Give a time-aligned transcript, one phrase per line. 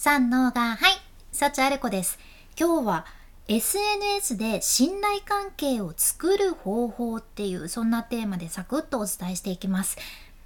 [0.00, 0.92] 三能がはい
[1.32, 2.20] 幸あれ子です。
[2.56, 3.06] 今日は
[3.48, 9.96] SNS で信頼関係を作る方法っていうそんなテーマでサクッとお伝えしていきます。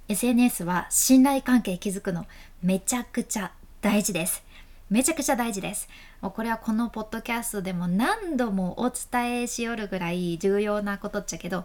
[0.07, 2.25] SNS は信頼関係築くの
[2.63, 4.41] めちゃくちゃ大事です。
[4.89, 5.87] めちゃくちゃ大事です。
[6.19, 11.63] もうこれはこのポッドキャストでも何度もお伝えしよるぐらい重要なことっちゃけど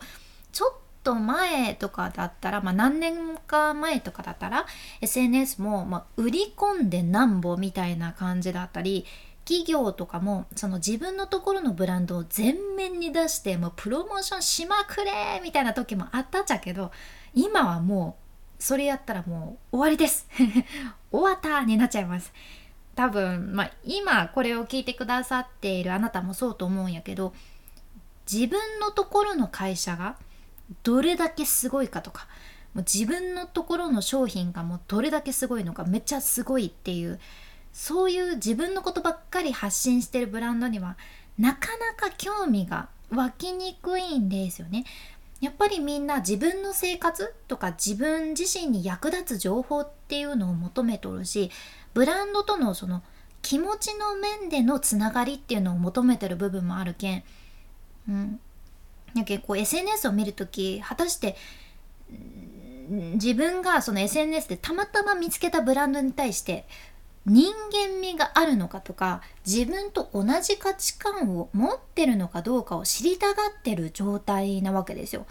[0.53, 0.75] ちょっ
[1.09, 4.67] と前とかだったら、まあ、何年か前とかだったら
[5.01, 9.07] SNS も、ま、売り込んでなんぼみたいな感じだったり
[9.47, 16.91] 企業とかもその自分のところのブランドを前面に出してもうプロモーションしまくれみたいな時もあったっちゃけど
[17.33, 18.19] 今はも
[18.61, 20.29] うそれやったらもう終わりです。
[21.11, 22.35] 終わったになっちゃいます。
[22.95, 27.33] 多分、まあ、今これを聞いてくださっているあなたもそうと思うんやけど
[28.31, 30.17] 自分のところの会社が
[30.83, 32.27] どれだけすごいかとか
[32.75, 37.19] もう自分のところの商品がもうどれだけすごいのかめっちゃすごいっていう
[37.73, 40.97] そういう自分のことばっかり発信してるブランドには
[41.39, 44.85] なかなか興味が湧きにくいんですよね。
[45.41, 51.53] やっぱりみんな自分の生活とか自分自身に役立つ情報っていうのを求めとるし
[51.95, 53.03] ブランドとのその
[53.41, 57.23] 気持ちの面でのつながりっていうのを求めてる部分もあるけん、
[58.09, 58.41] うん、
[59.19, 61.37] やけこう SNS を見る時果たして
[62.91, 66.67] 自分がその SNS でたまたま見つけたブランドに対して
[67.27, 75.27] 人間味があるのかとか自分と同じ価値観を持ってるのかどうかを知りたがってる状態なわけですよ。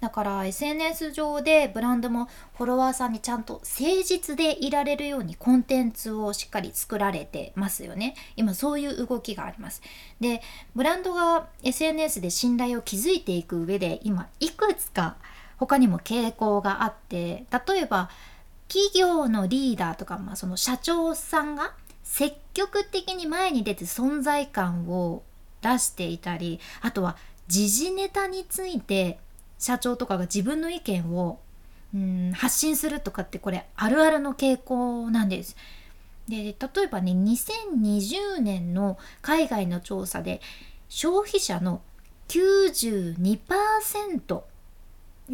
[0.00, 8.14] だから SNS 上でブランドもフォロワーさんにちゃんと誠実でいられるようにコンテンツをしっかり作られてますよね。
[8.36, 9.82] 今そういう動きがあります。
[10.20, 10.40] で、
[10.76, 15.16] ブランドが SNS で信頼を築いていく上で今いくつか
[15.58, 18.10] 他にも傾向があって例えば
[18.68, 21.72] 企業のリーダーとか、まあ、その社長さんが
[22.04, 25.22] 積極的に前に出て存在感を
[25.62, 27.16] 出していたりあとは
[27.48, 29.18] 時事ネタについて
[29.58, 31.38] 社長とかが自分の意見を
[31.94, 35.56] うん発信するとかってこれあるあるの傾向なんです。
[36.28, 40.42] で例えばね2020年の海外の調査で
[40.88, 41.80] 消費者の
[42.28, 44.42] 92%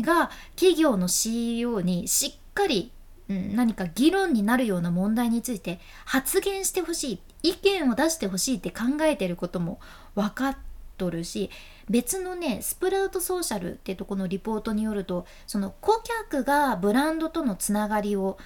[0.00, 2.92] が企業の CEO にしっかり
[3.28, 9.80] うん、何か議論になるような問題について発言してほしい意見を出してほしいって考えてることも
[10.14, 10.56] 分かっ
[10.96, 11.50] とるし
[11.88, 18.38] 別のねスプラウトソーシャルってとこのリポートによるとその顧客がブランドとのつながりを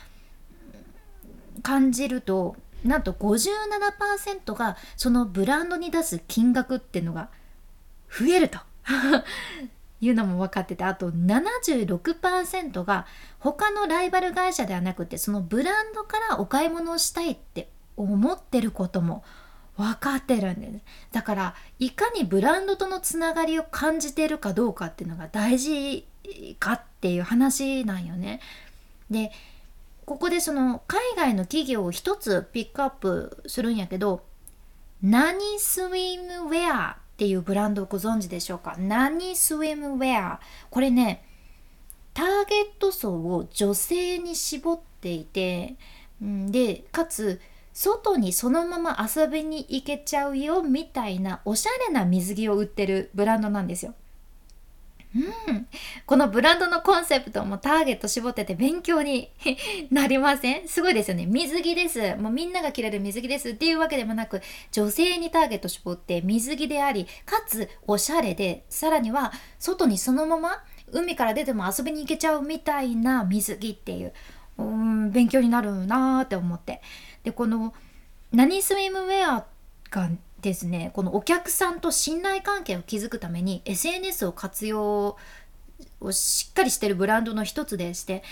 [1.62, 7.28] 感じるとなんと57%がそのブランドに出す金額っていうのが
[8.10, 8.58] 増えると。
[10.00, 13.06] いうのも分かっててあと76%が
[13.40, 19.24] 他のライバル会社ではなくてそのブランドからお買い物をしたいって思ってることも
[19.78, 26.04] 分かってるんですだからいかにブランドとのつながりを感じてるかどうかっていうのが大事
[26.58, 28.40] かっていう話なんよね。
[29.08, 29.30] で
[30.04, 34.24] ここでその海外の企業を一つピックアップするんやけど
[35.00, 38.74] 何スウィムウェアっていうブランドをご存知でしょうか？
[38.78, 40.40] 何スウィムウェア？
[40.70, 41.24] これね
[42.14, 45.76] ターゲット層を女性に絞っていて、
[46.20, 47.40] でかつ
[47.80, 53.94] 外にそのまま遊びに行けちゃうよみたいなおしゃれな水着を売ってるブランドなんですよ。
[55.14, 55.20] う
[55.52, 55.68] ん、
[56.04, 59.30] このブランドのコンセプトもターゲット絞ってて勉強に
[59.92, 60.66] なりません？
[60.68, 61.26] すごいですよね。
[61.26, 62.16] 水着です。
[62.16, 74.12] もうみんなが着れる水着ですっていうわけでもなく、女性にターゲット絞って水着であり、かつおしゃれで、さらには外にそのまま海から出ても遊びに行けちゃうみたいな水着っていう、
[74.58, 76.82] うん勉強になるなーって思って。
[77.22, 77.74] で、この
[78.32, 79.46] 何スイムウェア
[79.90, 80.10] が
[80.40, 85.16] ですねこのお客さんと信頼関係を築くために SNS を活用
[86.00, 88.22] をしっかりしてるブランドの一つでして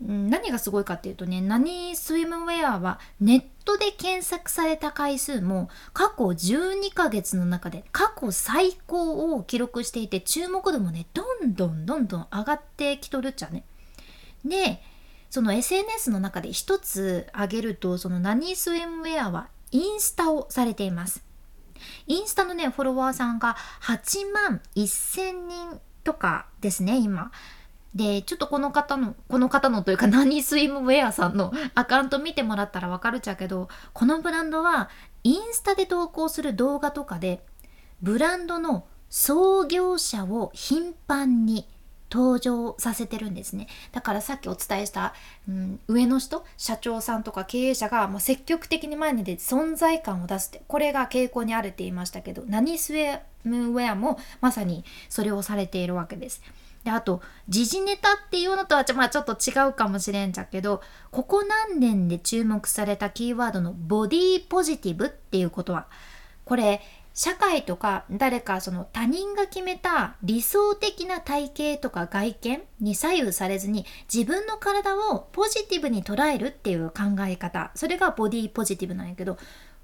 [0.00, 13.64] 何がすごいかっていうとね何スイムウェアはネットで検索された回数も過去12ヶ月の中で過去最高を記録していて注目度もねどんどんどんどん上がってきとるっちゃね。
[14.44, 14.80] で
[15.30, 21.22] その SNS の中で一つ挙げるとその何スイムウェアはインスタをされています。
[22.06, 27.30] インスタのね、フォロワーさんが8万1000人とかですね、今。
[27.94, 34.90] で、ちょっとこの方の、この方のというか、何スイムウェアさんのアカウント見てもらったらわかるっちゃけど、このブランドは、
[35.24, 37.44] インスタで投稿する動画とかで、
[38.00, 41.66] ブランドの創業者を頻繁に
[42.10, 45.14] 登場させてるんですねだからさっきお伝えした、
[45.48, 56.42] うん、上の人社長さんとか経営者がもう積極的に前に出て存在感を出すってこれが傾向にあるって言いましたけど何スウェムウェアもまさにそれをされているわけです。
[56.84, 65.86] であと時事ネタっていうのとはちょ,、まあ、ちょっと違うかもしれんじゃけどここ何年で注目されたキーワードのボディポジティブっていうことは
[66.44, 66.80] これ
[67.18, 77.72] 社会とか誰かその他人が決めた理想的な体型とか外見に左右されずに自分の体をポジティブに捉えるっていう考え方。
[77.74, 79.36] それがボディポジティブなんやけど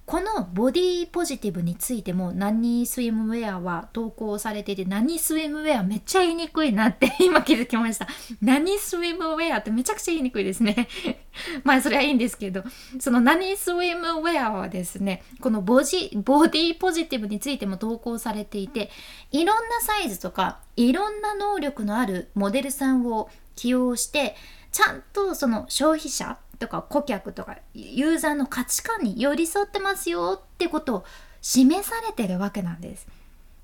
[0.07, 8.07] このボディポジティブについても何スイムウェアは投稿されていて何スイムウェアめっちゃ言いにくいなって今気づきました。
[8.43, 10.89] 何スイムウェアってめちゃくちゃ言いにくいですね。
[11.65, 12.65] まあそれはいいんですけど。
[13.01, 18.91] その何スイムウェアはですねこのボジボディポジティブについても投稿されていて
[19.33, 24.37] いろんなサイズとかいろんな能力のあるモデルさんを起用して
[24.71, 31.05] ちゃんとその消費者とか顧客とかユーザーの価値観に寄り添ってますよってことを
[31.41, 33.07] 示されてるわけなんです。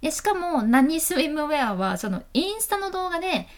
[0.00, 3.48] でしかも何スイムウェアはそのインスタの動画で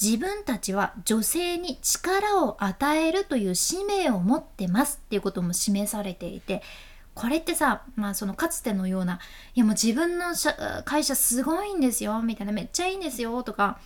[0.00, 6.62] 自分たちは女性に力を与えるという使命を持ってますっていうことも示されていて
[7.14, 9.18] これってさ、まあ、そのかつてのような
[9.54, 10.34] いやもう自分の
[10.86, 13.78] 会社すごいんですよみたいなめっちゃいいんですよとか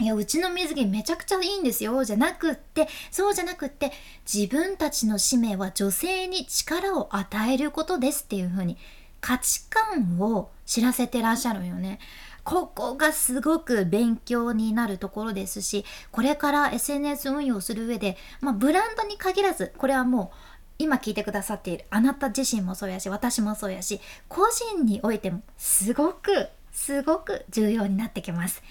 [0.00, 3.92] いやうちの水着めちゃくちゃいいんですよじゃなくってそうじゃなくって
[4.30, 8.78] 自分たちの使命は女性に力を与えることですっていう風に
[9.20, 12.00] 価値観を知らせてらっしゃるよね。
[12.44, 20.36] ここがすごく勉強になるところですしこれから SNS 運用する上で、まあ、ブランドに限らずこれはもう
[20.80, 28.62] 今聞いてくださっているあなた自身もそうやし私もそうやし個人においてもすごくすごく重要になってきます。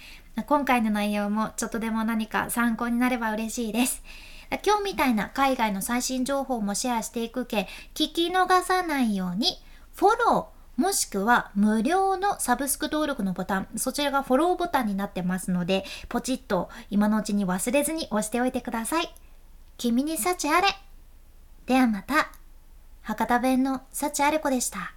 [0.46, 4.02] 今回の内容もちょっとでも何か参考になれば嬉しいです。
[4.64, 9.62] 今日みたいな海外の最新情報もシェアしていくけ、聞き逃さないように、
[9.94, 19.14] フォロー、もしくは無料のサブスク登録のボタン、そちらがフォローボタンになってますので、ポチッと今のうちに忘れずに押しておいてください。
[19.78, 20.68] 君に幸あれ。
[21.66, 22.32] ではまた。
[23.02, 24.94] 博多弁の幸あれ子でした。